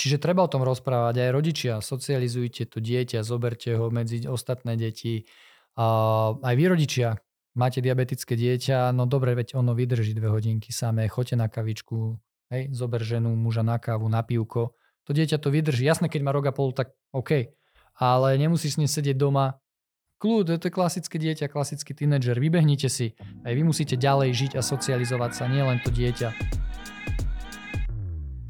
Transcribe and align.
čiže 0.00 0.16
treba 0.16 0.40
o 0.40 0.48
tom 0.48 0.64
rozprávať 0.64 1.28
aj 1.28 1.30
rodičia. 1.36 1.72
Socializujte 1.84 2.64
to 2.64 2.80
dieťa, 2.80 3.20
zoberte 3.20 3.76
ho 3.76 3.92
medzi 3.92 4.24
ostatné 4.24 4.80
deti. 4.80 5.28
Aj 5.76 6.54
vy 6.56 6.64
rodičia, 6.72 7.20
máte 7.52 7.84
diabetické 7.84 8.32
dieťa, 8.32 8.96
no 8.96 9.04
dobre, 9.04 9.36
veď 9.36 9.60
ono 9.60 9.76
vydrží 9.76 10.16
dve 10.16 10.32
hodinky 10.32 10.72
samé, 10.72 11.04
choďte 11.12 11.36
na 11.36 11.52
kavičku, 11.52 12.16
hej, 12.48 12.72
zober 12.72 13.04
ženu, 13.04 13.36
muža 13.36 13.60
na 13.60 13.76
kávu, 13.76 14.08
na 14.08 14.24
pivko. 14.24 14.72
To 15.04 15.12
dieťa 15.12 15.36
to 15.36 15.52
vydrží. 15.52 15.84
Jasné, 15.84 16.08
keď 16.08 16.20
má 16.24 16.32
rok 16.32 16.48
a 16.48 16.52
pol, 16.56 16.72
tak 16.72 16.96
OK. 17.12 17.52
Ale 18.00 18.40
nemusíš 18.40 18.76
s 18.76 18.80
ním 18.80 18.88
sedieť 18.88 19.20
doma 19.20 19.60
Kľud, 20.20 20.60
to 20.60 20.68
je 20.68 20.76
klasické 20.76 21.16
dieťa, 21.16 21.48
klasický 21.48 21.96
tínedžer. 21.96 22.36
Vybehnite 22.36 22.92
si. 22.92 23.16
Aj 23.40 23.56
vy 23.56 23.64
musíte 23.64 23.96
ďalej 23.96 24.36
žiť 24.36 24.52
a 24.52 24.60
socializovať 24.60 25.32
sa, 25.32 25.48
nielen 25.48 25.80
to 25.80 25.88
dieťa. 25.88 26.69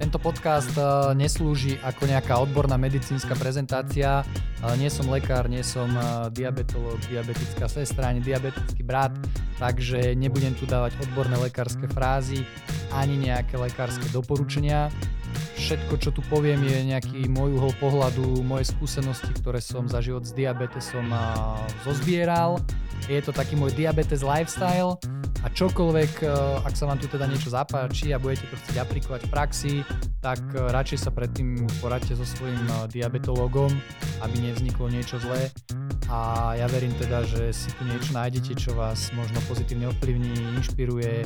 Tento 0.00 0.16
podcast 0.16 0.72
eh, 0.80 1.12
neslúži 1.12 1.76
ako 1.84 2.08
nejaká 2.08 2.40
odborná 2.40 2.80
medicínska 2.80 3.36
prezentácia. 3.36 4.24
Nie 4.80 4.88
som 4.88 5.12
lekár, 5.12 5.44
nie 5.44 5.60
som 5.60 5.92
eh, 5.92 6.32
diabetolog, 6.32 6.96
diabetická 7.12 7.68
sestra, 7.68 8.08
ani 8.08 8.24
diabetický 8.24 8.80
brat, 8.80 9.12
takže 9.60 10.16
nebudem 10.16 10.56
tu 10.56 10.64
dávať 10.64 10.96
odborné 11.04 11.36
lekárske 11.36 11.84
frázy 11.92 12.48
ani 12.96 13.28
nejaké 13.28 13.60
lekárske 13.60 14.08
doporučenia 14.08 14.88
všetko, 15.60 15.94
čo 16.00 16.10
tu 16.10 16.24
poviem, 16.32 16.64
je 16.64 16.88
nejaký 16.90 17.28
môj 17.28 17.60
uhol 17.60 17.72
pohľadu, 17.78 18.40
moje 18.40 18.72
skúsenosti, 18.72 19.30
ktoré 19.36 19.60
som 19.60 19.86
za 19.86 20.00
život 20.00 20.24
s 20.24 20.32
diabetesom 20.32 21.12
zozbieral. 21.84 22.58
Je 23.08 23.20
to 23.22 23.32
taký 23.32 23.56
môj 23.56 23.72
diabetes 23.72 24.20
lifestyle 24.20 25.00
a 25.40 25.48
čokoľvek, 25.48 26.12
e, 26.20 26.26
ak 26.68 26.74
sa 26.76 26.84
vám 26.84 27.00
tu 27.00 27.08
teda 27.08 27.24
niečo 27.24 27.48
zapáči 27.48 28.12
a 28.12 28.20
budete 28.20 28.44
to 28.52 28.60
chcieť 28.60 28.76
aplikovať 28.84 29.20
v 29.24 29.30
praxi, 29.32 29.74
tak 30.20 30.40
e, 30.52 30.68
radšej 30.68 31.08
sa 31.08 31.10
predtým 31.10 31.64
poradte 31.80 32.12
so 32.12 32.28
svojím 32.28 32.60
e, 32.68 32.92
diabetologom, 32.92 33.72
aby 34.20 34.36
nevzniklo 34.36 34.92
niečo 34.92 35.16
zlé. 35.16 35.48
A 36.12 36.52
ja 36.60 36.68
verím 36.68 36.92
teda, 36.98 37.24
že 37.24 37.56
si 37.56 37.72
tu 37.72 37.88
niečo 37.88 38.12
nájdete, 38.12 38.52
čo 38.52 38.76
vás 38.76 39.08
možno 39.16 39.40
pozitívne 39.48 39.88
ovplyvní, 39.88 40.60
inšpiruje, 40.60 41.24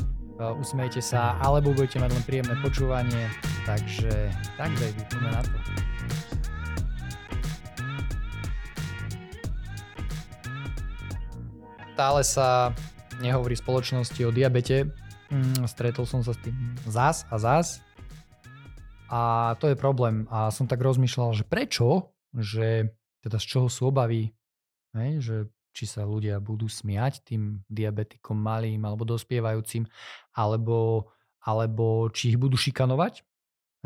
usmejte 0.61 1.01
sa, 1.01 1.41
alebo 1.41 1.73
budete 1.73 1.97
mať 1.97 2.11
len 2.13 2.23
príjemné 2.23 2.55
počúvanie. 2.61 3.23
Takže 3.65 4.29
tak 4.61 4.69
baby, 4.77 5.01
poďme 5.09 5.29
na 5.33 5.41
to. 5.41 5.57
Stále 11.95 12.27
sa 12.27 12.75
nehovorí 13.23 13.55
spoločnosti 13.55 14.19
o 14.27 14.35
diabete. 14.35 14.91
Mm, 15.31 15.63
stretol 15.63 16.03
som 16.03 16.19
sa 16.19 16.35
s 16.35 16.43
tým 16.43 16.75
zás 16.91 17.23
a 17.31 17.39
zás. 17.39 17.79
A 19.07 19.55
to 19.63 19.71
je 19.71 19.79
problém. 19.79 20.27
A 20.27 20.51
som 20.51 20.67
tak 20.67 20.83
rozmýšľal, 20.83 21.31
že 21.31 21.47
prečo? 21.47 22.11
Že 22.35 22.91
teda 23.23 23.39
z 23.39 23.45
čoho 23.47 23.71
sú 23.71 23.95
obavy? 23.95 24.35
Hej, 24.91 25.11
že 25.23 25.35
či 25.71 25.87
sa 25.87 26.03
ľudia 26.03 26.43
budú 26.43 26.67
smiať 26.67 27.31
tým 27.31 27.63
diabetikom 27.71 28.35
malým 28.35 28.83
alebo 28.83 29.07
dospievajúcim, 29.07 29.87
alebo, 30.35 31.07
alebo 31.47 32.11
či 32.11 32.35
ich 32.35 32.37
budú 32.39 32.59
šikanovať. 32.59 33.23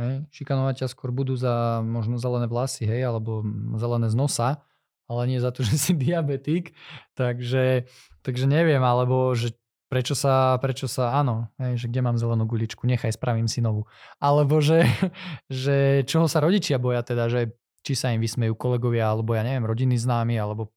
Hej. 0.01 0.25
Šikanovať 0.33 0.81
ťa 0.81 0.87
skôr 0.89 1.13
budú 1.13 1.37
za 1.37 1.85
možno 1.85 2.17
zelené 2.17 2.49
vlasy, 2.49 2.89
hej, 2.89 3.05
alebo 3.05 3.45
zelené 3.77 4.09
z 4.09 4.17
nosa, 4.17 4.65
ale 5.09 5.25
nie 5.25 5.41
za 5.41 5.49
to, 5.49 5.65
že 5.67 5.75
si 5.75 5.91
diabetik. 5.97 6.77
Takže, 7.17 7.89
takže 8.21 8.45
neviem, 8.45 8.79
alebo 8.79 9.33
že 9.33 9.57
prečo 9.89 10.13
sa, 10.13 10.55
prečo 10.61 10.85
sa, 10.85 11.17
áno, 11.17 11.49
hej, 11.57 11.81
že 11.81 11.85
kde 11.89 12.05
mám 12.05 12.15
zelenú 12.21 12.45
guličku, 12.45 12.85
nechaj, 12.85 13.17
spravím 13.17 13.49
si 13.49 13.59
novú. 13.59 13.89
Alebo 14.21 14.61
že, 14.61 14.85
že 15.49 16.05
čoho 16.05 16.29
sa 16.29 16.39
rodičia 16.39 16.77
boja 16.77 17.01
teda, 17.01 17.27
že 17.27 17.57
či 17.81 17.97
sa 17.97 18.13
im 18.13 18.21
vysmejú 18.21 18.53
kolegovia, 18.53 19.09
alebo 19.09 19.33
ja 19.33 19.41
neviem, 19.41 19.65
rodiny 19.65 19.97
známi, 19.97 20.37
alebo 20.37 20.69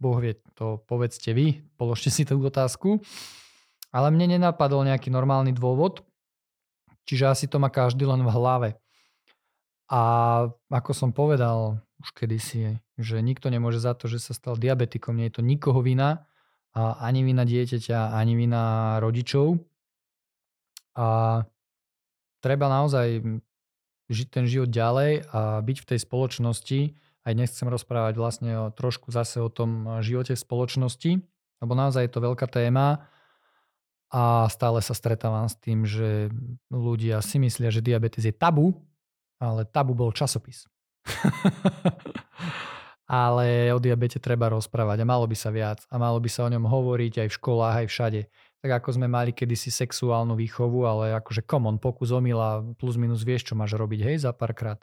Boh 0.00 0.16
vie, 0.16 0.38
to 0.56 0.80
povedzte 0.88 1.36
vy, 1.36 1.60
položte 1.76 2.08
si 2.08 2.24
tú 2.24 2.40
otázku. 2.40 3.04
Ale 3.90 4.08
mne 4.14 4.38
nenapadol 4.38 4.86
nejaký 4.86 5.10
normálny 5.10 5.50
dôvod, 5.50 6.06
čiže 7.04 7.26
asi 7.26 7.44
to 7.50 7.58
má 7.58 7.68
každý 7.68 8.06
len 8.06 8.22
v 8.22 8.30
hlave. 8.30 8.68
A 9.90 10.00
ako 10.70 10.92
som 10.94 11.10
povedal 11.10 11.82
už 11.98 12.14
kedysi, 12.14 12.78
že 12.94 13.18
nikto 13.20 13.50
nemôže 13.50 13.82
za 13.82 13.92
to, 13.98 14.06
že 14.06 14.22
sa 14.22 14.32
stal 14.32 14.54
diabetikom, 14.54 15.18
nie 15.18 15.28
je 15.28 15.38
to 15.38 15.42
nikoho 15.42 15.82
vina, 15.82 16.30
a 16.70 17.02
ani 17.02 17.26
vina 17.26 17.42
dieťaťa, 17.42 18.14
ani 18.14 18.38
vina 18.38 18.96
rodičov. 19.02 19.58
A 20.94 21.42
treba 22.38 22.66
naozaj 22.70 23.26
žiť 24.06 24.28
ten 24.30 24.46
život 24.46 24.70
ďalej 24.70 25.26
a 25.34 25.58
byť 25.62 25.76
v 25.82 25.88
tej 25.90 25.98
spoločnosti, 25.98 26.80
aj 27.20 27.32
dnes 27.36 27.52
chcem 27.52 27.68
rozprávať 27.68 28.14
vlastne 28.16 28.52
o, 28.56 28.64
trošku 28.72 29.12
zase 29.12 29.44
o 29.44 29.52
tom 29.52 30.00
živote 30.00 30.32
v 30.32 30.40
spoločnosti, 30.40 31.12
lebo 31.60 31.72
naozaj 31.76 32.08
je 32.08 32.12
to 32.16 32.24
veľká 32.24 32.48
téma. 32.48 33.06
A 34.10 34.50
stále 34.50 34.82
sa 34.82 34.96
stretávam 34.96 35.46
s 35.46 35.54
tým, 35.54 35.86
že 35.86 36.34
ľudia 36.72 37.22
si 37.22 37.38
myslia, 37.38 37.70
že 37.70 37.84
diabetes 37.84 38.26
je 38.26 38.34
tabu, 38.34 38.74
ale 39.40 39.64
tabu 39.66 39.96
bol 39.96 40.12
časopis. 40.12 40.68
ale 43.10 43.74
o 43.74 43.82
diabete 43.82 44.22
treba 44.22 44.52
rozprávať 44.52 45.02
a 45.02 45.08
malo 45.08 45.26
by 45.26 45.34
sa 45.34 45.50
viac 45.50 45.82
a 45.90 45.98
malo 45.98 46.22
by 46.22 46.30
sa 46.30 46.46
o 46.46 46.52
ňom 46.52 46.68
hovoriť 46.68 47.26
aj 47.26 47.28
v 47.32 47.36
školách, 47.42 47.76
aj 47.82 47.86
všade. 47.90 48.20
Tak 48.60 48.70
ako 48.84 49.00
sme 49.00 49.08
mali 49.08 49.32
kedysi 49.32 49.72
sexuálnu 49.72 50.36
výchovu, 50.36 50.84
ale 50.84 51.16
akože 51.18 51.42
common, 51.48 51.80
pokus 51.80 52.12
omila, 52.12 52.62
plus 52.76 53.00
minus 53.00 53.24
vieš, 53.24 53.50
čo 53.50 53.54
máš 53.56 53.74
robiť, 53.74 54.00
hej, 54.04 54.16
za 54.28 54.36
párkrát 54.36 54.78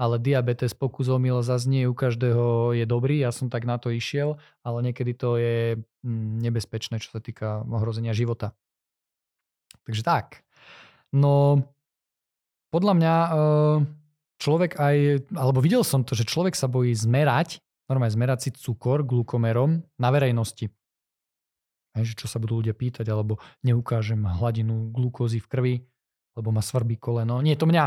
ale 0.00 0.16
diabetes 0.18 0.72
pokus 0.72 1.06
omyl 1.06 1.44
zase 1.44 1.68
nie 1.68 1.84
u 1.84 1.94
každého 1.94 2.72
je 2.72 2.84
dobrý, 2.88 3.20
ja 3.20 3.30
som 3.30 3.52
tak 3.52 3.68
na 3.68 3.76
to 3.76 3.92
išiel, 3.92 4.40
ale 4.64 4.82
niekedy 4.82 5.12
to 5.12 5.36
je 5.36 5.78
mm, 6.02 6.42
nebezpečné, 6.42 6.98
čo 6.98 7.12
sa 7.12 7.20
týka 7.20 7.62
ohrozenia 7.68 8.16
života. 8.16 8.56
Takže 9.84 10.02
tak. 10.02 10.26
No, 11.12 11.62
podľa 12.72 12.92
mňa 12.96 13.14
e, 13.14 13.30
človek 14.40 14.80
aj, 14.80 14.96
alebo 15.36 15.60
videl 15.60 15.84
som 15.84 16.02
to, 16.02 16.16
že 16.16 16.24
človek 16.24 16.56
sa 16.56 16.66
bojí 16.66 16.96
zmerať, 16.96 17.60
normálne 17.86 18.16
zmerať 18.16 18.38
si 18.48 18.50
cukor 18.56 19.04
glukomerom 19.04 19.84
na 20.00 20.08
verejnosti. 20.08 20.72
Hej, 21.92 22.16
že 22.16 22.24
čo 22.24 22.26
sa 22.26 22.40
budú 22.40 22.64
ľudia 22.64 22.72
pýtať, 22.72 23.04
alebo 23.12 23.36
neukážem 23.60 24.24
hladinu 24.24 24.88
glukózy 24.96 25.44
v 25.44 25.48
krvi, 25.52 25.74
lebo 26.32 26.48
ma 26.48 26.64
svrbí 26.64 26.96
koleno. 26.96 27.44
Nie, 27.44 27.60
to 27.60 27.68
mňa. 27.68 27.84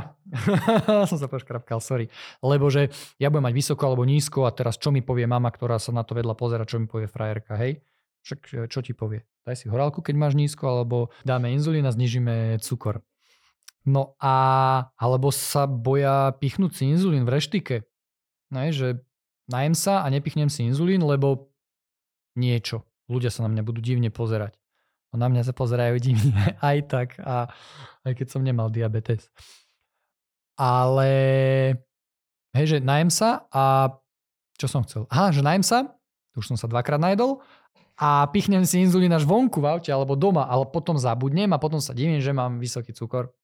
som 1.10 1.18
sa 1.18 1.26
poškrapkal, 1.26 1.82
sorry. 1.82 2.14
Lebo 2.46 2.70
že 2.70 2.94
ja 3.18 3.34
budem 3.34 3.50
mať 3.50 3.58
vysoko 3.58 3.82
alebo 3.90 4.06
nízko 4.06 4.46
a 4.46 4.54
teraz 4.54 4.78
čo 4.78 4.94
mi 4.94 5.02
povie 5.02 5.26
mama, 5.26 5.50
ktorá 5.50 5.82
sa 5.82 5.90
na 5.90 6.06
to 6.06 6.14
vedľa 6.14 6.38
pozera, 6.38 6.70
čo 6.70 6.78
mi 6.78 6.86
povie 6.86 7.10
frajerka, 7.10 7.58
hej? 7.58 7.82
Však 8.22 8.40
e, 8.54 8.54
čo 8.70 8.86
ti 8.86 8.94
povie? 8.94 9.26
Daj 9.42 9.66
si 9.66 9.66
horálku, 9.66 10.06
keď 10.06 10.16
máš 10.18 10.38
nízko, 10.38 10.70
alebo 10.70 11.10
dáme 11.26 11.50
inzulín 11.50 11.90
a 11.90 11.94
znižíme 11.94 12.62
cukor. 12.62 13.02
No 13.86 14.18
a, 14.18 14.36
alebo 14.98 15.30
sa 15.30 15.70
boja 15.70 16.34
pichnúť 16.42 16.82
si 16.82 16.84
inzulín 16.90 17.22
v 17.22 17.38
reštike. 17.38 17.76
Je, 18.50 18.72
že 18.74 18.88
najem 19.46 19.78
sa 19.78 20.02
a 20.02 20.10
nepichnem 20.10 20.50
si 20.50 20.66
inzulín, 20.66 21.06
lebo 21.06 21.54
niečo. 22.34 22.82
Ľudia 23.06 23.30
sa 23.30 23.46
na 23.46 23.54
mňa 23.54 23.62
budú 23.62 23.86
divne 23.86 24.10
pozerať. 24.10 24.58
No 25.14 25.22
na 25.22 25.30
mňa 25.30 25.46
sa 25.46 25.54
pozerajú 25.54 26.02
divne 26.08 26.58
aj 26.66 26.78
tak, 26.90 27.08
a, 27.22 27.46
aj 28.02 28.14
keď 28.18 28.28
som 28.28 28.42
nemal 28.42 28.74
diabetes. 28.74 29.30
Ale 30.58 31.12
hej, 32.58 32.66
že 32.66 32.78
najem 32.82 33.14
sa 33.14 33.46
a 33.54 33.94
čo 34.56 34.66
som 34.66 34.82
chcel? 34.88 35.06
Aha, 35.12 35.30
že 35.30 35.46
najem 35.46 35.62
sa, 35.62 35.94
už 36.34 36.48
som 36.48 36.58
sa 36.58 36.66
dvakrát 36.66 36.98
najedol 36.98 37.44
a 38.00 38.28
pichnem 38.32 38.64
si 38.64 38.82
inzulín 38.82 39.12
až 39.12 39.28
vonku 39.28 39.60
v 39.60 39.78
aute 39.78 39.92
alebo 39.92 40.16
doma, 40.16 40.48
ale 40.48 40.68
potom 40.68 40.96
zabudnem 40.96 41.52
a 41.52 41.60
potom 41.60 41.78
sa 41.78 41.92
divím, 41.92 42.24
že 42.24 42.32
mám 42.32 42.58
vysoký 42.58 42.96
cukor 42.96 43.36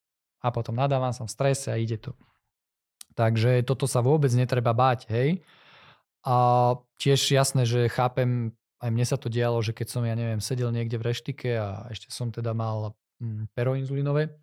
a 0.42 0.48
potom 0.50 0.74
nadávam, 0.74 1.14
som 1.14 1.30
v 1.30 1.34
strese 1.34 1.70
a 1.70 1.78
ide 1.78 2.02
to. 2.02 2.18
Takže 3.14 3.62
toto 3.64 3.86
sa 3.86 4.02
vôbec 4.02 4.34
netreba 4.34 4.74
báť, 4.74 5.08
hej. 5.14 5.46
A 6.26 6.78
tiež 7.02 7.22
jasné, 7.34 7.66
že 7.66 7.90
chápem 7.90 8.54
aj 8.82 8.90
mne 8.90 9.06
sa 9.06 9.18
to 9.18 9.30
dialo, 9.30 9.62
že 9.62 9.78
keď 9.78 9.88
som, 9.94 10.02
ja 10.02 10.18
neviem, 10.18 10.42
sedel 10.42 10.74
niekde 10.74 10.98
v 10.98 11.14
reštike 11.14 11.50
a 11.54 11.86
ešte 11.94 12.10
som 12.10 12.34
teda 12.34 12.58
mal 12.58 12.98
mm, 13.22 13.54
peroinzulinové, 13.54 14.34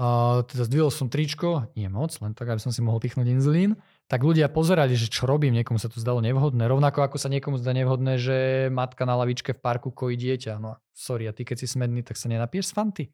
a 0.00 0.40
teda 0.48 0.64
zdvihol 0.66 0.88
som 0.88 1.12
tričko, 1.12 1.68
nie 1.76 1.86
moc, 1.86 2.16
len 2.24 2.32
tak, 2.32 2.48
aby 2.48 2.58
som 2.58 2.72
si 2.72 2.80
mohol 2.80 2.98
pichnúť 2.98 3.28
inzulín, 3.28 3.76
tak 4.08 4.24
ľudia 4.24 4.48
pozerali, 4.48 4.96
že 4.96 5.12
čo 5.12 5.28
robím, 5.28 5.52
niekomu 5.52 5.76
sa 5.76 5.92
to 5.92 6.00
zdalo 6.00 6.24
nevhodné. 6.24 6.64
Rovnako 6.64 7.06
ako 7.06 7.16
sa 7.20 7.28
niekomu 7.28 7.60
zdá 7.60 7.76
nevhodné, 7.76 8.16
že 8.16 8.66
matka 8.72 9.04
na 9.04 9.14
lavičke 9.20 9.52
v 9.52 9.62
parku 9.62 9.92
kojí 9.92 10.16
dieťa. 10.16 10.56
No 10.58 10.80
sorry, 10.90 11.28
a 11.28 11.36
ty 11.36 11.44
keď 11.44 11.62
si 11.62 11.66
smedný, 11.68 12.00
tak 12.00 12.16
sa 12.16 12.32
nenapiješ 12.32 12.72
z 12.72 12.74
fanty? 12.74 13.04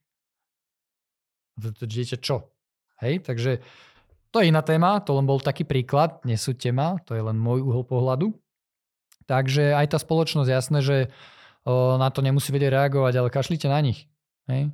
To, 1.59 1.85
dieťa 1.85 2.19
čo? 2.23 2.55
Hej, 3.03 3.27
takže 3.27 3.63
to 4.31 4.43
je 4.43 4.51
iná 4.51 4.63
téma, 4.63 5.03
to 5.03 5.15
len 5.15 5.27
bol 5.27 5.43
taký 5.43 5.67
príklad, 5.67 6.23
nesúďte 6.23 6.71
ma, 6.75 6.99
to 7.03 7.15
je 7.15 7.23
len 7.23 7.39
môj 7.39 7.63
uhol 7.63 7.87
pohľadu. 7.87 8.35
Takže 9.29 9.77
aj 9.77 9.95
tá 9.95 9.99
spoločnosť, 10.01 10.49
jasné, 10.49 10.79
že 10.81 10.97
na 11.99 12.09
to 12.09 12.25
nemusí 12.25 12.49
vedieť 12.49 12.73
reagovať, 12.73 13.15
ale 13.19 13.29
kašlite 13.35 13.69
na 13.69 13.81
nich. 13.85 14.09
Hej? 14.49 14.73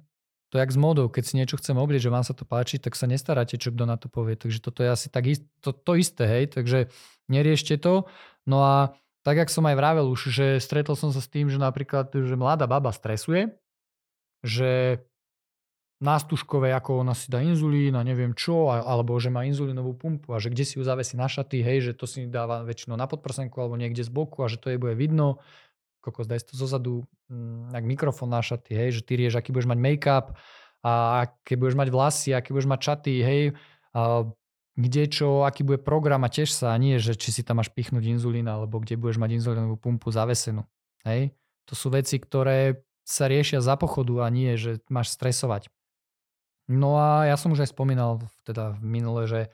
to 0.55 0.63
jak 0.63 0.71
s 0.71 0.79
módou, 0.79 1.11
keď 1.11 1.25
si 1.27 1.35
niečo 1.35 1.59
chcem 1.59 1.75
obliť, 1.75 2.07
že 2.07 2.15
vám 2.15 2.23
sa 2.23 2.31
to 2.31 2.47
páči, 2.47 2.79
tak 2.79 2.95
sa 2.95 3.11
nestaráte, 3.11 3.59
čo 3.59 3.75
kto 3.75 3.91
na 3.91 3.99
to 3.99 4.07
povie. 4.07 4.39
Takže 4.39 4.63
toto 4.63 4.87
je 4.87 4.95
asi 4.95 5.11
tak 5.11 5.27
ist, 5.27 5.43
to, 5.59 5.75
to 5.75 5.99
isté, 5.99 6.31
hej, 6.31 6.47
takže 6.47 6.95
neriešte 7.27 7.75
to. 7.75 8.07
No 8.47 8.63
a 8.63 8.95
tak, 9.27 9.43
jak 9.43 9.51
som 9.51 9.67
aj 9.67 9.75
vravel 9.75 10.07
už, 10.07 10.31
že 10.31 10.63
stretol 10.63 10.95
som 10.95 11.11
sa 11.11 11.19
s 11.19 11.27
tým, 11.27 11.51
že 11.51 11.59
napríklad, 11.59 12.15
že 12.15 12.39
mladá 12.39 12.71
baba 12.71 12.95
stresuje, 12.95 13.51
že 14.47 15.03
nástužkové, 16.02 16.75
ako 16.75 17.06
ona 17.06 17.14
si 17.14 17.31
dá 17.31 17.38
inzulín 17.41 17.94
a 17.94 18.02
neviem 18.02 18.35
čo, 18.35 18.70
alebo 18.70 19.14
že 19.23 19.31
má 19.31 19.46
inzulínovú 19.46 19.94
pumpu 19.94 20.35
a 20.35 20.43
že 20.43 20.50
kde 20.50 20.64
si 20.67 20.75
ju 20.79 20.82
zavesí 20.82 21.14
na 21.14 21.31
šaty, 21.31 21.62
hej, 21.62 21.91
že 21.91 21.93
to 21.94 22.11
si 22.11 22.26
dáva 22.26 22.67
väčšinou 22.67 22.99
na 22.99 23.06
podprsenku 23.06 23.55
alebo 23.62 23.79
niekde 23.79 24.02
z 24.02 24.11
boku 24.11 24.43
a 24.43 24.50
že 24.50 24.58
to 24.58 24.75
jej 24.75 24.79
bude 24.79 24.99
vidno. 24.99 25.38
Kokos, 26.02 26.29
daj 26.29 26.50
to 26.50 26.58
zozadu, 26.58 27.06
mm, 27.31 27.73
ak 27.73 27.85
mikrofón 27.87 28.29
na 28.29 28.44
šaty, 28.44 28.75
hej, 28.75 29.00
že 29.00 29.02
ty 29.06 29.17
rieš, 29.17 29.41
aký 29.41 29.55
budeš 29.55 29.70
mať 29.70 29.79
make-up 29.81 30.26
a 30.85 31.25
aké 31.25 31.56
budeš 31.56 31.79
mať 31.81 31.88
vlasy, 31.88 32.31
aký 32.37 32.52
budeš 32.52 32.69
mať 32.69 32.81
čaty, 32.82 33.14
hej, 33.25 33.43
a 33.94 34.29
kde 34.75 35.06
čo, 35.06 35.47
aký 35.47 35.62
bude 35.62 35.79
program 35.79 36.26
a 36.26 36.29
tiež 36.29 36.50
sa, 36.50 36.75
nie, 36.75 36.99
že 36.99 37.14
či 37.14 37.31
si 37.31 37.47
tam 37.47 37.62
máš 37.62 37.70
pichnúť 37.70 38.11
inzulín 38.11 38.50
alebo 38.50 38.82
kde 38.82 38.99
budeš 38.99 39.23
mať 39.23 39.38
inzulínovú 39.38 39.79
pumpu 39.79 40.11
zavesenú. 40.11 40.67
Hej. 41.06 41.31
To 41.70 41.79
sú 41.79 41.94
veci, 41.94 42.19
ktoré 42.19 42.82
sa 43.06 43.31
riešia 43.31 43.62
za 43.62 43.79
pochodu 43.79 44.26
a 44.26 44.29
nie, 44.35 44.58
že 44.58 44.82
máš 44.90 45.14
stresovať. 45.14 45.70
No 46.70 46.96
a 46.96 47.28
ja 47.28 47.37
som 47.37 47.52
už 47.52 47.69
aj 47.69 47.76
spomínal 47.76 48.25
teda 48.44 48.76
v 48.81 48.84
minule, 48.84 49.28
že 49.28 49.52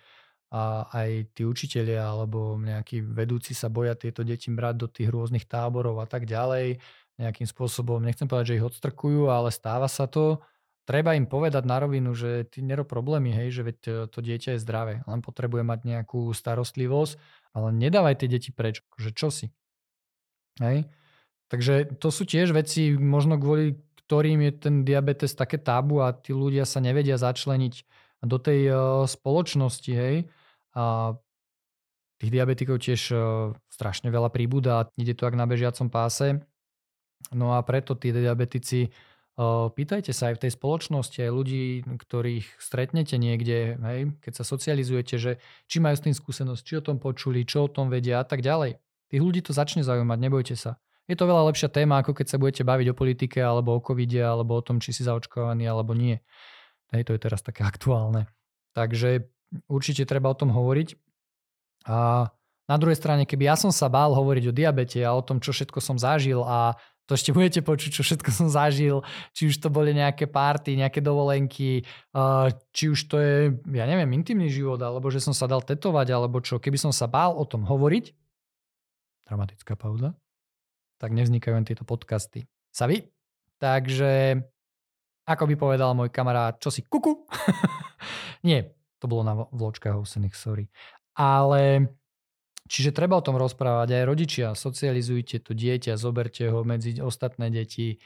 a 0.50 0.90
aj 0.90 1.30
tí 1.38 1.46
učitelia 1.46 2.10
alebo 2.10 2.58
nejakí 2.58 3.06
vedúci 3.06 3.54
sa 3.54 3.70
boja 3.70 3.94
tieto 3.94 4.26
deti 4.26 4.50
brať 4.50 4.74
do 4.82 4.86
tých 4.90 5.06
rôznych 5.06 5.46
táborov 5.46 6.02
a 6.02 6.10
tak 6.10 6.26
ďalej. 6.26 6.82
Nejakým 7.22 7.46
spôsobom, 7.46 8.02
nechcem 8.02 8.26
povedať, 8.26 8.54
že 8.54 8.56
ich 8.58 8.66
odstrkujú, 8.66 9.30
ale 9.30 9.54
stáva 9.54 9.86
sa 9.86 10.10
to. 10.10 10.42
Treba 10.90 11.14
im 11.14 11.30
povedať 11.30 11.62
na 11.62 11.78
rovinu, 11.78 12.18
že 12.18 12.50
ty 12.50 12.66
nerob 12.66 12.90
problémy, 12.90 13.30
hej, 13.30 13.54
že 13.54 13.62
veď 13.62 13.78
e, 13.86 13.90
to 14.10 14.18
dieťa 14.18 14.58
je 14.58 14.62
zdravé, 14.64 15.06
len 15.06 15.22
potrebuje 15.22 15.62
mať 15.62 15.86
nejakú 15.86 16.34
starostlivosť, 16.34 17.14
ale 17.54 17.68
nedávaj 17.70 18.18
tie 18.18 18.26
deti 18.26 18.50
preč, 18.50 18.82
že 18.98 19.14
čo 19.14 19.30
si. 19.30 19.54
Hej. 20.58 20.90
Takže 21.46 21.94
to 22.02 22.10
sú 22.10 22.26
tiež 22.26 22.50
veci, 22.50 22.90
možno 22.98 23.38
kvôli 23.38 23.78
ktorým 24.10 24.42
je 24.42 24.52
ten 24.58 24.74
diabetes 24.82 25.38
také 25.38 25.54
tabu 25.54 26.02
a 26.02 26.10
tí 26.10 26.34
ľudia 26.34 26.66
sa 26.66 26.82
nevedia 26.82 27.14
začleniť 27.14 27.74
do 28.26 28.42
tej 28.42 28.60
uh, 28.66 29.06
spoločnosti, 29.06 29.92
hej. 29.94 30.26
A 30.74 31.14
tých 32.18 32.34
diabetikov 32.34 32.82
tiež 32.82 33.14
uh, 33.14 33.54
strašne 33.70 34.10
veľa 34.10 34.34
príbuda 34.34 34.82
a 34.82 34.86
ide 34.98 35.14
to 35.14 35.30
ak 35.30 35.38
na 35.38 35.46
bežiacom 35.46 35.94
páse. 35.94 36.42
No 37.30 37.54
a 37.54 37.62
preto 37.62 37.94
tí 37.94 38.10
diabetici 38.10 38.90
uh, 38.90 39.70
pýtajte 39.70 40.10
sa 40.10 40.34
aj 40.34 40.42
v 40.42 40.42
tej 40.42 40.52
spoločnosti, 40.58 41.18
aj 41.22 41.30
ľudí, 41.30 41.86
ktorých 41.86 42.58
stretnete 42.58 43.14
niekde, 43.14 43.78
hej, 43.78 44.10
keď 44.26 44.42
sa 44.42 44.44
socializujete, 44.44 45.22
že 45.22 45.38
či 45.70 45.78
majú 45.78 45.94
s 45.94 46.02
tým 46.02 46.18
skúsenosť, 46.18 46.62
či 46.66 46.74
o 46.74 46.82
tom 46.82 46.98
počuli, 46.98 47.46
čo 47.46 47.70
o 47.70 47.72
tom 47.72 47.86
vedia 47.86 48.18
a 48.18 48.26
tak 48.26 48.42
ďalej. 48.42 48.74
Tých 49.06 49.22
ľudí 49.22 49.38
to 49.38 49.54
začne 49.54 49.86
zaujímať, 49.86 50.18
nebojte 50.18 50.58
sa 50.58 50.82
je 51.10 51.18
to 51.18 51.26
veľa 51.26 51.50
lepšia 51.50 51.68
téma, 51.68 52.00
ako 52.00 52.14
keď 52.14 52.26
sa 52.30 52.40
budete 52.40 52.62
baviť 52.62 52.86
o 52.90 52.98
politike, 52.98 53.38
alebo 53.42 53.74
o 53.74 53.82
covide, 53.82 54.22
alebo 54.22 54.54
o 54.54 54.62
tom, 54.62 54.78
či 54.78 54.94
si 54.94 55.02
zaočkovaný, 55.02 55.66
alebo 55.66 55.92
nie. 55.92 56.22
Hej, 56.94 57.10
to 57.10 57.14
je 57.14 57.20
teraz 57.20 57.42
také 57.42 57.66
aktuálne. 57.66 58.30
Takže 58.72 59.26
určite 59.66 60.06
treba 60.06 60.30
o 60.30 60.38
tom 60.38 60.54
hovoriť. 60.54 60.94
A 61.90 62.30
na 62.70 62.76
druhej 62.78 62.94
strane, 62.94 63.26
keby 63.26 63.50
ja 63.50 63.56
som 63.58 63.74
sa 63.74 63.90
bál 63.90 64.14
hovoriť 64.14 64.44
o 64.50 64.54
diabete 64.54 65.02
a 65.02 65.10
o 65.10 65.26
tom, 65.26 65.42
čo 65.42 65.50
všetko 65.50 65.82
som 65.82 65.98
zažil 65.98 66.46
a 66.46 66.78
to 67.10 67.18
ešte 67.18 67.34
budete 67.34 67.66
počuť, 67.66 67.90
čo 67.90 68.06
všetko 68.06 68.30
som 68.30 68.46
zažil, 68.46 69.02
či 69.34 69.50
už 69.50 69.58
to 69.58 69.66
boli 69.66 69.90
nejaké 69.90 70.30
párty, 70.30 70.78
nejaké 70.78 71.02
dovolenky, 71.02 71.82
či 72.70 72.84
už 72.86 73.00
to 73.10 73.18
je, 73.18 73.58
ja 73.74 73.84
neviem, 73.90 74.06
intimný 74.14 74.46
život, 74.46 74.78
alebo 74.78 75.10
že 75.10 75.18
som 75.18 75.34
sa 75.34 75.50
dal 75.50 75.58
tetovať, 75.58 76.14
alebo 76.14 76.38
čo. 76.38 76.62
Keby 76.62 76.78
som 76.78 76.94
sa 76.94 77.10
bál 77.10 77.34
o 77.34 77.42
tom 77.42 77.66
hovoriť, 77.66 78.14
dramatická 79.26 79.74
pauza, 79.74 80.14
tak 81.00 81.16
nevznikajú 81.16 81.56
len 81.56 81.64
tieto 81.64 81.88
podcasty. 81.88 82.44
Savi? 82.68 83.08
Takže, 83.56 84.36
ako 85.24 85.44
by 85.48 85.54
povedal 85.56 85.96
môj 85.96 86.12
kamarát, 86.12 86.60
čo 86.60 86.68
si 86.68 86.84
kuku? 86.84 87.24
Nie, 88.46 88.76
to 89.00 89.08
bolo 89.08 89.24
na 89.24 89.34
vločkách 89.48 89.96
hosených, 89.96 90.36
sorry. 90.36 90.68
Ale, 91.16 91.88
čiže 92.68 92.92
treba 92.92 93.16
o 93.16 93.24
tom 93.24 93.40
rozprávať 93.40 93.96
aj 93.96 94.04
rodičia, 94.04 94.46
socializujte 94.52 95.40
to 95.40 95.56
dieťa, 95.56 95.96
zoberte 95.96 96.52
ho 96.52 96.60
medzi 96.68 97.00
ostatné 97.00 97.48
deti. 97.48 97.96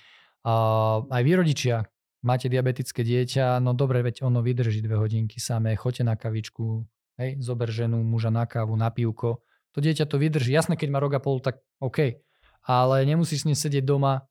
Aj 0.47 1.23
vy 1.23 1.33
rodičia, 1.35 1.87
máte 2.23 2.47
diabetické 2.47 3.03
dieťa, 3.03 3.59
no 3.59 3.75
dobre, 3.75 4.07
veď 4.07 4.23
ono 4.23 4.39
vydrží 4.39 4.83
dve 4.83 5.03
hodinky 5.03 5.43
samé, 5.43 5.75
choďte 5.75 6.07
na 6.07 6.15
kavičku, 6.15 6.87
hej, 7.19 7.43
zober 7.43 7.71
ženu, 7.71 8.03
muža 8.07 8.31
na 8.31 8.47
kávu, 8.47 8.75
na 8.75 8.91
pivko. 8.91 9.43
To 9.75 9.79
dieťa 9.83 10.07
to 10.07 10.19
vydrží. 10.19 10.55
Jasné, 10.55 10.79
keď 10.79 10.89
má 10.95 10.99
rok 11.03 11.19
a 11.19 11.21
pol, 11.23 11.43
tak 11.43 11.59
OK 11.83 12.24
ale 12.65 13.05
nemusíš 13.05 13.45
s 13.45 13.47
ním 13.47 13.57
sedieť 13.57 13.85
doma. 13.85 14.25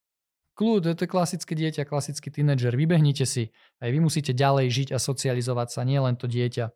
Kľud, 0.54 0.94
to 0.94 1.02
je 1.06 1.10
klasické 1.10 1.58
dieťa, 1.58 1.90
klasický 1.90 2.30
tínedžer, 2.30 2.78
vybehnite 2.78 3.26
si. 3.26 3.50
Aj 3.82 3.90
vy 3.90 3.98
musíte 3.98 4.38
ďalej 4.38 4.70
žiť 4.70 4.90
a 4.94 5.02
socializovať 5.02 5.74
sa, 5.74 5.82
nie 5.82 5.98
len 5.98 6.14
to 6.14 6.30
dieťa. 6.30 6.70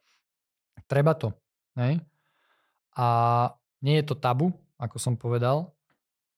Treba 0.89 1.13
to. 1.13 1.33
Ne? 1.77 2.01
A 2.97 3.07
nie 3.85 4.01
je 4.01 4.05
to 4.09 4.17
tabu, 4.17 4.49
ako 4.81 4.97
som 4.97 5.13
povedal. 5.13 5.73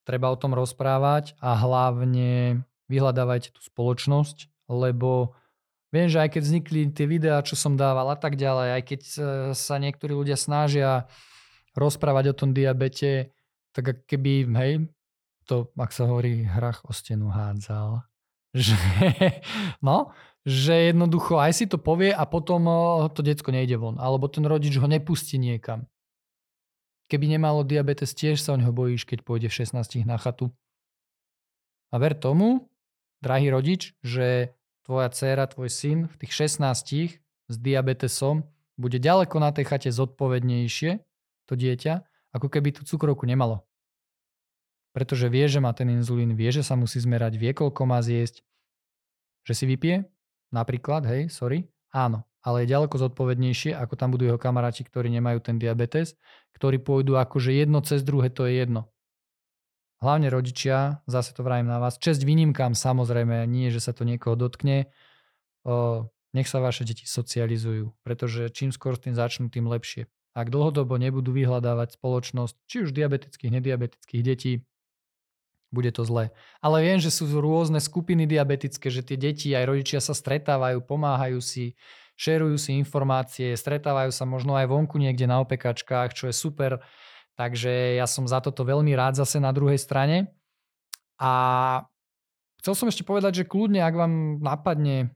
Treba 0.03 0.27
o 0.27 0.39
tom 0.39 0.51
rozprávať 0.51 1.39
a 1.39 1.55
hlavne 1.55 2.63
vyhľadávajte 2.91 3.55
tú 3.55 3.61
spoločnosť, 3.63 4.67
lebo 4.67 5.31
viem, 5.95 6.11
že 6.11 6.19
aj 6.19 6.35
keď 6.35 6.41
vznikli 6.43 6.79
tie 6.91 7.07
videá, 7.07 7.39
čo 7.39 7.55
som 7.55 7.79
dával 7.79 8.11
a 8.11 8.17
tak 8.19 8.35
ďalej, 8.35 8.67
aj 8.75 8.83
keď 8.83 9.01
sa 9.55 9.75
niektorí 9.79 10.11
ľudia 10.11 10.35
snažia 10.35 11.07
rozprávať 11.77 12.33
o 12.33 12.37
tom 12.37 12.51
diabete, 12.51 13.31
tak 13.71 14.03
keby, 14.09 14.49
hej, 14.59 14.89
to, 15.49 15.73
ak 15.73 15.89
sa 15.89 16.05
hovorí, 16.05 16.45
hrach 16.45 16.85
o 16.85 16.93
stenu 16.93 17.33
hádzal. 17.33 18.05
Že, 18.49 18.73
no, 19.85 20.09
že 20.41 20.89
jednoducho 20.89 21.37
aj 21.37 21.53
si 21.53 21.65
to 21.69 21.77
povie 21.77 22.09
a 22.09 22.25
potom 22.25 22.65
to 23.13 23.21
decko 23.21 23.53
nejde 23.53 23.77
von. 23.77 24.01
Alebo 24.01 24.25
ten 24.25 24.41
rodič 24.41 24.73
ho 24.81 24.89
nepustí 24.89 25.37
niekam. 25.37 25.85
Keby 27.13 27.37
nemalo 27.37 27.61
diabetes, 27.61 28.17
tiež 28.17 28.41
sa 28.41 28.57
o 28.57 28.57
neho 28.57 28.73
bojíš, 28.73 29.05
keď 29.05 29.21
pôjde 29.21 29.53
v 29.53 29.69
16 29.69 30.01
na 30.01 30.17
chatu. 30.17 30.49
A 31.93 32.01
ver 32.01 32.17
tomu, 32.17 32.73
drahý 33.21 33.53
rodič, 33.53 33.93
že 34.01 34.57
tvoja 34.81 35.13
dcéra, 35.13 35.45
tvoj 35.45 35.69
syn 35.69 36.09
v 36.09 36.15
tých 36.25 36.33
16 36.49 37.21
s 37.21 37.55
diabetesom 37.61 38.49
bude 38.81 38.97
ďaleko 38.97 39.37
na 39.37 39.53
tej 39.53 39.69
chate 39.69 39.93
zodpovednejšie, 39.93 41.05
to 41.45 41.53
dieťa, 41.53 42.01
ako 42.33 42.49
keby 42.49 42.73
tú 42.73 42.81
cukrovku 42.81 43.29
nemalo 43.29 43.68
pretože 44.91 45.29
vie, 45.29 45.45
že 45.45 45.61
má 45.61 45.71
ten 45.71 45.89
inzulín, 45.89 46.33
vie, 46.33 46.49
že 46.49 46.65
sa 46.65 46.73
musí 46.73 46.97
zmerať, 46.97 47.37
vie, 47.37 47.51
koľko 47.53 47.81
má 47.85 48.01
zjesť. 48.01 48.41
Že 49.45 49.53
si 49.53 49.65
vypije? 49.69 49.97
Napríklad, 50.49 51.05
hej, 51.05 51.29
sorry. 51.29 51.69
Áno, 51.93 52.25
ale 52.45 52.65
je 52.65 52.73
ďaleko 52.73 52.95
zodpovednejšie, 52.97 53.77
ako 53.77 53.93
tam 53.97 54.13
budú 54.13 54.29
jeho 54.29 54.39
kamaráti, 54.41 54.85
ktorí 54.85 55.09
nemajú 55.13 55.39
ten 55.41 55.57
diabetes, 55.61 56.17
ktorí 56.57 56.81
pôjdu 56.81 57.17
akože 57.17 57.53
jedno 57.53 57.81
cez 57.81 58.01
druhé, 58.01 58.29
to 58.33 58.45
je 58.49 58.61
jedno. 58.61 58.89
Hlavne 59.99 60.31
rodičia, 60.31 61.03
zase 61.11 61.35
to 61.35 61.43
vrajím 61.43 61.67
na 61.67 61.77
vás, 61.77 61.99
čest 61.99 62.23
výnimkám 62.23 62.71
samozrejme, 62.71 63.43
nie, 63.51 63.67
že 63.67 63.83
sa 63.83 63.91
to 63.91 64.07
niekoho 64.07 64.39
dotkne, 64.39 64.87
o, 65.67 66.07
nech 66.31 66.47
sa 66.47 66.63
vaše 66.63 66.87
deti 66.87 67.03
socializujú, 67.03 67.91
pretože 68.07 68.47
čím 68.55 68.71
skôr 68.71 68.95
s 68.95 69.03
tým 69.03 69.13
začnú, 69.17 69.51
tým 69.51 69.67
lepšie. 69.67 70.07
Ak 70.37 70.53
dlhodobo 70.55 70.95
nebudú 70.95 71.35
vyhľadávať 71.35 71.99
spoločnosť, 71.99 72.55
či 72.63 72.87
už 72.87 72.95
diabetických, 72.95 73.51
nediabetických 73.59 74.23
detí, 74.23 74.63
bude 75.69 75.93
to 75.93 76.01
zlé. 76.05 76.33
Ale 76.59 76.81
viem, 76.81 76.97
že 76.97 77.13
sú 77.13 77.29
rôzne 77.29 77.77
skupiny 77.77 78.25
diabetické, 78.25 78.89
že 78.89 79.05
tie 79.05 79.17
deti 79.17 79.53
aj 79.53 79.65
rodičia 79.69 79.99
sa 80.01 80.17
stretávajú, 80.17 80.81
pomáhajú 80.81 81.39
si, 81.39 81.77
šerujú 82.17 82.57
si 82.57 82.75
informácie, 82.75 83.53
stretávajú 83.53 84.09
sa 84.09 84.25
možno 84.25 84.57
aj 84.57 84.65
vonku 84.67 84.97
niekde 84.97 85.29
na 85.29 85.39
opekačkách, 85.45 86.17
čo 86.17 86.27
je 86.27 86.35
super. 86.35 86.81
Takže 87.37 87.95
ja 87.95 88.03
som 88.09 88.27
za 88.27 88.43
toto 88.43 88.67
veľmi 88.67 88.91
rád 88.97 89.15
zase 89.21 89.39
na 89.39 89.55
druhej 89.55 89.79
strane. 89.79 90.27
A 91.15 91.31
chcel 92.59 92.73
som 92.75 92.89
ešte 92.91 93.07
povedať, 93.07 93.43
že 93.43 93.49
kľudne, 93.49 93.79
ak 93.79 93.95
vám 93.95 94.13
napadne 94.43 95.15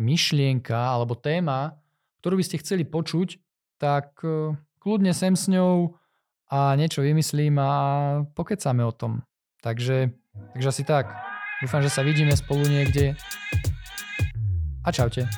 myšlienka 0.00 0.74
alebo 0.74 1.14
téma, 1.14 1.78
ktorú 2.24 2.40
by 2.40 2.44
ste 2.46 2.60
chceli 2.64 2.82
počuť, 2.88 3.38
tak 3.76 4.16
eh, 4.24 4.56
kľudne 4.80 5.12
sem 5.12 5.36
s 5.36 5.46
ňou 5.46 5.94
a 6.50 6.74
niečo 6.74 7.06
vymyslím 7.06 7.62
a 7.62 7.70
pokecáme 8.34 8.82
o 8.82 8.90
tom. 8.90 9.22
Takže, 9.60 10.10
takže 10.52 10.68
asi 10.68 10.84
tak. 10.84 11.12
Dúfam, 11.60 11.84
že 11.84 11.92
sa 11.92 12.00
vidíme 12.00 12.32
spolu 12.32 12.64
niekde. 12.64 13.12
A 14.80 14.88
čaute. 14.88 15.28